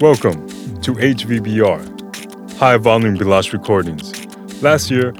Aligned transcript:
Welcome 0.00 0.48
to 0.80 0.94
HVBR, 0.94 2.56
High 2.56 2.78
Volume 2.78 3.18
Bilash 3.18 3.52
Recordings. 3.52 4.62
Last 4.62 4.90
year, 4.90 5.12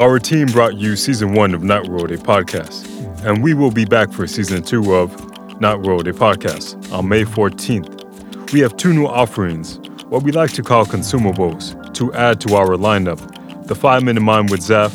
our 0.00 0.18
team 0.18 0.48
brought 0.48 0.74
you 0.74 0.96
season 0.96 1.34
one 1.34 1.54
of 1.54 1.62
Night 1.62 1.86
World, 1.86 2.10
a 2.10 2.18
podcast, 2.18 2.84
and 3.24 3.44
we 3.44 3.54
will 3.54 3.70
be 3.70 3.84
back 3.84 4.10
for 4.12 4.26
season 4.26 4.64
two 4.64 4.92
of 4.92 5.60
Night 5.60 5.82
World, 5.82 6.08
a 6.08 6.12
podcast, 6.12 6.92
on 6.92 7.08
May 7.08 7.22
14th. 7.22 8.50
We 8.52 8.58
have 8.58 8.76
two 8.76 8.92
new 8.92 9.06
offerings, 9.06 9.78
what 10.08 10.24
we 10.24 10.32
like 10.32 10.50
to 10.54 10.64
call 10.64 10.84
consumables, 10.84 11.94
to 11.94 12.12
add 12.14 12.40
to 12.40 12.56
our 12.56 12.70
lineup 12.70 13.68
the 13.68 13.76
5 13.76 14.02
Minute 14.02 14.22
Mind 14.22 14.50
with 14.50 14.62
Zaf, 14.62 14.92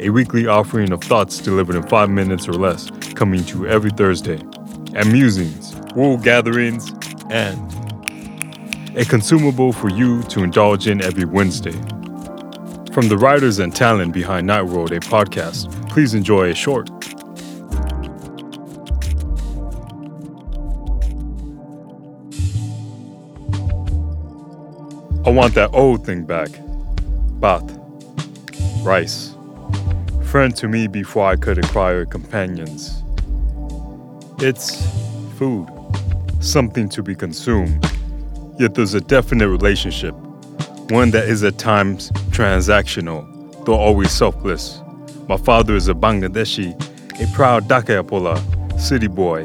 a 0.00 0.08
weekly 0.08 0.46
offering 0.46 0.92
of 0.92 1.02
thoughts 1.02 1.36
delivered 1.40 1.76
in 1.76 1.82
5 1.82 2.08
minutes 2.08 2.48
or 2.48 2.54
less, 2.54 2.90
coming 3.12 3.44
to 3.44 3.58
you 3.58 3.66
every 3.66 3.90
Thursday, 3.90 4.40
and 4.94 5.12
musings, 5.12 5.76
world 5.94 6.24
gatherings, 6.24 6.90
and 7.28 7.77
a 8.98 9.04
consumable 9.04 9.72
for 9.72 9.88
you 9.88 10.24
to 10.24 10.42
indulge 10.42 10.88
in 10.88 11.00
every 11.00 11.24
Wednesday. 11.24 11.78
From 12.92 13.06
the 13.08 13.16
writers 13.16 13.60
and 13.60 13.74
talent 13.74 14.12
behind 14.12 14.48
Night 14.48 14.64
World, 14.64 14.90
a 14.90 14.98
podcast, 14.98 15.70
please 15.88 16.14
enjoy 16.14 16.50
a 16.50 16.54
short. 16.54 16.90
I 25.24 25.30
want 25.30 25.54
that 25.54 25.70
old 25.72 26.04
thing 26.04 26.24
back. 26.24 26.48
Bath. 27.38 27.78
Rice. 28.82 29.36
Friend 30.24 30.56
to 30.56 30.66
me 30.66 30.88
before 30.88 31.24
I 31.24 31.36
could 31.36 31.58
acquire 31.58 32.04
companions. 32.04 33.04
It's 34.40 34.84
food, 35.36 35.68
something 36.40 36.88
to 36.88 37.02
be 37.04 37.14
consumed. 37.14 37.97
Yet 38.58 38.74
there's 38.74 38.94
a 38.94 39.00
definite 39.00 39.48
relationship, 39.48 40.14
one 40.90 41.12
that 41.12 41.28
is 41.28 41.44
at 41.44 41.58
times 41.58 42.10
transactional, 42.30 43.24
though 43.64 43.74
always 43.74 44.10
selfless. 44.10 44.82
My 45.28 45.36
father 45.36 45.76
is 45.76 45.88
a 45.88 45.94
Bangladeshi, 45.94 46.74
a 47.22 47.32
proud 47.34 47.68
Dhaka 47.68 48.80
city 48.80 49.06
boy, 49.06 49.44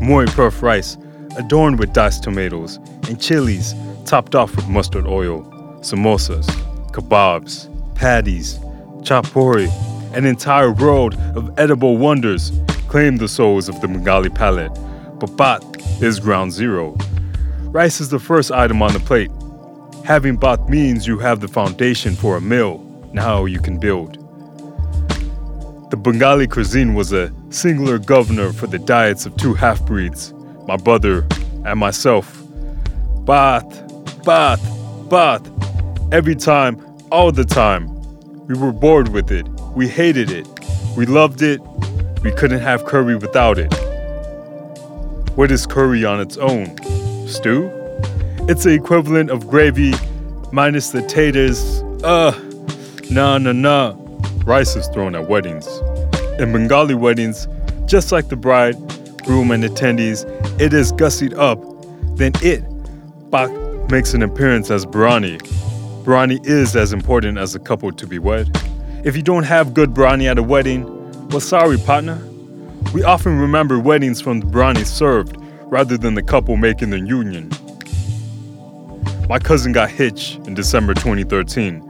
moi 0.00 0.26
puff 0.26 0.62
rice, 0.62 0.98
adorned 1.38 1.78
with 1.78 1.94
diced 1.94 2.22
tomatoes, 2.22 2.76
and 3.08 3.18
chilies 3.18 3.74
topped 4.04 4.34
off 4.34 4.54
with 4.54 4.68
mustard 4.68 5.06
oil, 5.06 5.42
samosas, 5.80 6.46
kebabs, 6.92 7.66
patties, 7.94 8.58
chapori, 9.04 9.70
an 10.14 10.26
entire 10.26 10.72
world 10.72 11.14
of 11.34 11.58
edible 11.58 11.96
wonders 11.96 12.52
claim 12.88 13.16
the 13.16 13.28
souls 13.28 13.70
of 13.70 13.80
the 13.80 13.88
Bengali 13.88 14.28
palate. 14.28 14.72
But 15.18 15.36
bat 15.36 15.64
is 16.02 16.20
ground 16.20 16.52
zero. 16.52 16.96
Rice 17.72 18.00
is 18.00 18.08
the 18.08 18.18
first 18.18 18.50
item 18.50 18.82
on 18.82 18.92
the 18.92 18.98
plate. 18.98 19.30
Having 20.04 20.38
bat 20.38 20.68
means 20.68 21.06
you 21.06 21.18
have 21.18 21.38
the 21.38 21.46
foundation 21.46 22.16
for 22.16 22.36
a 22.36 22.40
meal. 22.40 22.78
Now 23.12 23.44
you 23.44 23.60
can 23.60 23.78
build. 23.78 24.14
The 25.92 25.96
Bengali 25.96 26.48
cuisine 26.48 26.94
was 26.94 27.12
a 27.12 27.32
singular 27.50 28.00
governor 28.00 28.52
for 28.52 28.66
the 28.66 28.80
diets 28.80 29.24
of 29.24 29.36
two 29.36 29.54
half 29.54 29.86
breeds, 29.86 30.34
my 30.66 30.76
brother 30.78 31.24
and 31.64 31.78
myself. 31.78 32.42
Bath, 33.24 33.68
bath, 34.24 34.60
bath. 35.08 35.48
Every 36.10 36.34
time, 36.34 36.84
all 37.12 37.30
the 37.30 37.44
time. 37.44 37.86
We 38.48 38.58
were 38.58 38.72
bored 38.72 39.10
with 39.10 39.30
it. 39.30 39.46
We 39.76 39.86
hated 39.86 40.32
it. 40.32 40.48
We 40.96 41.06
loved 41.06 41.40
it. 41.40 41.60
We 42.24 42.32
couldn't 42.32 42.62
have 42.62 42.84
curry 42.84 43.14
without 43.14 43.60
it. 43.60 43.72
What 45.36 45.52
is 45.52 45.66
curry 45.66 46.04
on 46.04 46.20
its 46.20 46.36
own? 46.36 46.76
Stew? 47.30 47.70
It's 48.48 48.64
the 48.64 48.74
equivalent 48.74 49.30
of 49.30 49.46
gravy 49.46 49.92
minus 50.52 50.90
the 50.90 51.02
taters. 51.02 51.82
Uh, 52.02 52.32
nah, 53.10 53.38
nah, 53.38 53.52
nah. 53.52 53.96
Rice 54.44 54.74
is 54.76 54.88
thrown 54.88 55.14
at 55.14 55.28
weddings. 55.28 55.66
In 56.38 56.52
Bengali 56.52 56.94
weddings, 56.94 57.46
just 57.86 58.12
like 58.12 58.28
the 58.28 58.36
bride, 58.36 58.76
groom, 59.24 59.50
and 59.50 59.62
attendees, 59.62 60.24
it 60.60 60.72
is 60.72 60.92
gussied 60.92 61.36
up. 61.36 61.62
Then 62.16 62.32
it, 62.42 62.62
bak, 63.30 63.50
makes 63.90 64.14
an 64.14 64.22
appearance 64.22 64.70
as 64.70 64.84
biryani. 64.84 65.40
Biryani 66.04 66.44
is 66.44 66.74
as 66.74 66.92
important 66.92 67.38
as 67.38 67.54
a 67.54 67.58
couple 67.58 67.92
to 67.92 68.06
be 68.06 68.18
wed. 68.18 68.50
If 69.04 69.16
you 69.16 69.22
don't 69.22 69.44
have 69.44 69.74
good 69.74 69.90
biryani 69.90 70.30
at 70.30 70.38
a 70.38 70.42
wedding, 70.42 70.84
well, 71.28 71.40
sorry, 71.40 71.78
partner. 71.78 72.20
We 72.92 73.04
often 73.04 73.38
remember 73.38 73.78
weddings 73.78 74.20
from 74.20 74.40
the 74.40 74.46
biryani 74.46 74.84
served 74.84 75.36
rather 75.70 75.96
than 75.96 76.14
the 76.14 76.22
couple 76.22 76.56
making 76.56 76.90
the 76.90 76.98
union. 76.98 77.48
My 79.28 79.38
cousin 79.38 79.70
got 79.70 79.88
hitched 79.88 80.36
in 80.48 80.54
December 80.54 80.92
2013. 80.94 81.86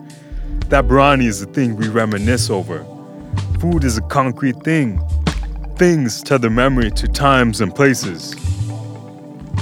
That 0.68 0.84
biryani 0.86 1.24
is 1.24 1.40
the 1.40 1.50
thing 1.52 1.74
we 1.76 1.88
reminisce 1.88 2.50
over. 2.50 2.84
Food 3.58 3.82
is 3.84 3.96
a 3.96 4.02
concrete 4.02 4.62
thing. 4.62 5.00
Things 5.76 6.22
tether 6.22 6.50
memory 6.50 6.90
to 6.90 7.08
times 7.08 7.62
and 7.62 7.74
places. 7.74 8.36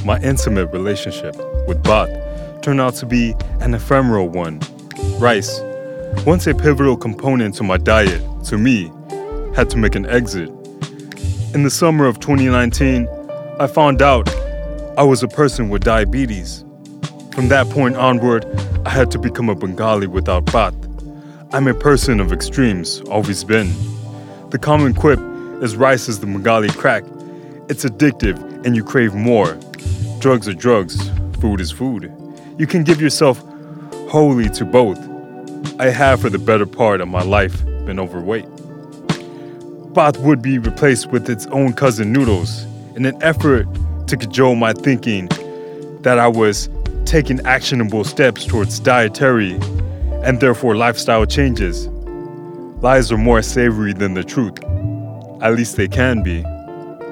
My 0.05 0.19
intimate 0.21 0.67
relationship 0.73 1.37
with 1.69 1.81
Bath 1.85 2.11
turned 2.63 2.81
out 2.81 2.97
to 2.97 3.07
be 3.07 3.37
an 3.61 3.75
ephemeral 3.75 4.29
one. 4.29 4.61
Rice, 5.19 5.61
once 6.27 6.49
a 6.49 6.55
pivotal 6.55 6.97
component 6.97 7.55
to 7.55 7.63
my 7.63 7.77
diet, 7.77 8.21
to 8.47 8.59
me, 8.59 8.91
had 9.55 9.71
to 9.71 9.77
make 9.77 9.95
an 9.95 10.07
exit. 10.07 10.49
In 11.55 11.63
the 11.63 11.71
summer 11.71 12.07
of 12.07 12.19
2019, 12.19 13.09
I 13.61 13.67
found 13.67 14.03
out 14.03 14.29
I 14.97 15.03
was 15.03 15.25
a 15.25 15.27
person 15.27 15.69
with 15.69 15.83
diabetes. 15.83 16.65
From 17.33 17.49
that 17.49 17.69
point 17.71 17.97
onward, 17.97 18.45
I 18.87 18.91
had 18.91 19.11
to 19.11 19.19
become 19.19 19.49
a 19.49 19.57
Bengali 19.57 20.07
without 20.07 20.45
bath. 20.53 20.77
I'm 21.53 21.67
a 21.67 21.75
person 21.75 22.21
of 22.21 22.33
extremes, 22.33 23.01
always 23.11 23.43
been. 23.43 23.73
The 24.51 24.61
common 24.61 24.95
quip 24.95 25.19
is 25.61 25.75
rice 25.75 26.09
is 26.09 26.21
the 26.21 26.27
Bengali 26.27 26.69
crack. 26.69 27.03
It's 27.69 27.85
addictive 27.85 28.39
and 28.65 28.77
you 28.77 28.85
crave 28.85 29.13
more. 29.13 29.59
Drugs 30.21 30.47
are 30.47 30.55
drugs, 30.55 31.11
food 31.41 31.61
is 31.61 31.73
food. 31.73 32.13
You 32.59 32.69
can 32.69 32.85
give 32.85 33.01
yourself 33.01 33.43
wholly 34.09 34.49
to 34.51 34.65
both. 34.65 35.01
I 35.81 35.91
have, 35.91 36.21
for 36.21 36.31
the 36.31 36.39
better 36.39 36.67
part 36.67 37.01
of 37.01 37.09
my 37.09 37.23
life, 37.23 37.65
been 37.87 37.99
overweight. 37.99 38.47
Bath 39.95 40.17
would 40.19 40.43
be 40.43 40.59
replaced 40.59 41.09
with 41.09 41.29
its 41.29 41.47
own 41.47 41.73
cousin 41.73 42.13
noodles 42.13 42.69
in 42.99 43.07
an 43.07 43.23
effort 43.23 43.65
to 44.09 44.17
cajole 44.17 44.57
my 44.57 44.73
thinking 44.73 45.29
that 46.03 46.19
I 46.19 46.27
was 46.27 46.69
taking 47.05 47.39
actionable 47.47 48.03
steps 48.03 48.45
towards 48.45 48.81
dietary 48.81 49.53
and 50.25 50.41
therefore 50.41 50.75
lifestyle 50.75 51.25
changes. 51.25 51.87
Lies 52.83 53.13
are 53.13 53.17
more 53.17 53.41
savory 53.41 53.93
than 53.93 54.15
the 54.15 54.25
truth. 54.25 54.59
At 55.41 55.55
least 55.55 55.77
they 55.77 55.87
can 55.87 56.25
be. 56.25 56.45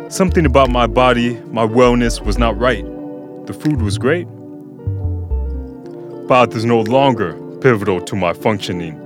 Something 0.09 0.45
about 0.45 0.71
my 0.71 0.89
body, 0.89 1.37
my 1.53 1.65
wellness 1.65 2.21
was 2.21 2.37
not 2.37 2.59
right. 2.59 2.85
The 3.47 3.53
food 3.53 3.81
was 3.81 3.97
great. 3.97 4.27
Bath 6.27 6.57
is 6.57 6.65
no 6.65 6.81
longer 6.81 7.35
pivotal 7.61 8.01
to 8.01 8.17
my 8.17 8.33
functioning. 8.33 9.01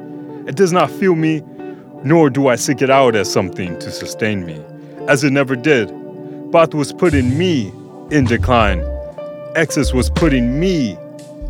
It 0.49 0.57
does 0.57 0.73
not 0.73 0.91
fuel 0.91 1.15
me, 1.15 1.43
nor 2.05 2.31
do 2.31 2.49
I 2.49 2.57
seek 2.57 2.81
it 2.81 2.89
out 2.89 3.15
as 3.17 3.31
something 3.31 3.79
to 3.81 3.91
sustain 3.91 4.47
me, 4.47 4.59
as 5.09 5.25
it 5.25 5.31
never 5.31 5.57
did. 5.57 5.95
Bath 6.50 6.75
was 6.75 6.93
putting 6.93 7.38
me 7.38 7.72
in 8.11 8.25
decline. 8.25 8.84
Excess 9.55 9.93
was 9.93 10.11
putting 10.11 10.59
me 10.59 10.99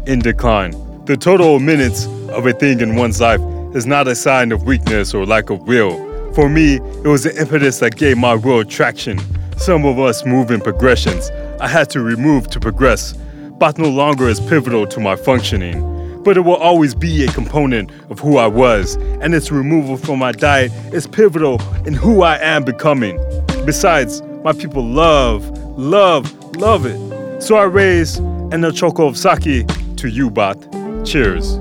in 0.06 0.18
decline. 0.18 0.72
The 1.06 1.16
total 1.16 1.58
minutes 1.58 2.04
of 2.28 2.46
a 2.46 2.52
thing 2.52 2.80
in 2.80 2.96
one's 2.96 3.18
life 3.18 3.40
is 3.74 3.86
not 3.86 4.08
a 4.08 4.14
sign 4.14 4.52
of 4.52 4.64
weakness 4.64 5.14
or 5.14 5.24
lack 5.24 5.48
of 5.48 5.62
will. 5.62 5.96
For 6.34 6.50
me, 6.50 6.74
it 6.74 7.06
was 7.06 7.22
the 7.22 7.34
impetus 7.40 7.78
that 7.78 7.96
gave 7.96 8.18
my 8.18 8.34
will 8.34 8.62
traction. 8.62 9.18
Some 9.56 9.86
of 9.86 9.98
us 9.98 10.26
move 10.26 10.50
in 10.50 10.60
progressions. 10.60 11.30
I 11.60 11.66
had 11.66 11.88
to 11.90 12.00
remove 12.00 12.50
to 12.50 12.60
progress. 12.60 13.14
Bath 13.58 13.78
no 13.78 13.88
longer 13.88 14.28
is 14.28 14.38
pivotal 14.38 14.86
to 14.88 15.00
my 15.00 15.16
functioning 15.16 15.86
but 16.22 16.36
it 16.36 16.40
will 16.40 16.56
always 16.56 16.94
be 16.94 17.24
a 17.24 17.32
component 17.32 17.90
of 18.10 18.18
who 18.18 18.36
I 18.36 18.46
was, 18.46 18.96
and 19.22 19.34
its 19.34 19.50
removal 19.50 19.96
from 19.96 20.18
my 20.18 20.32
diet 20.32 20.70
is 20.92 21.06
pivotal 21.06 21.58
in 21.86 21.94
who 21.94 22.20
I 22.20 22.36
am 22.36 22.62
becoming. 22.62 23.18
Besides, 23.64 24.20
my 24.42 24.52
people 24.52 24.84
love, 24.84 25.48
love, 25.78 26.56
love 26.56 26.86
it. 26.86 27.42
So 27.42 27.56
I 27.56 27.64
raise 27.64 28.18
an 28.18 28.62
ochoko 28.62 29.08
of 29.08 29.16
sake 29.16 29.66
to 29.96 30.08
you, 30.08 30.30
Bat. 30.30 31.04
Cheers. 31.04 31.58